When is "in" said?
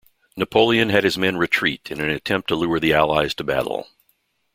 1.91-2.01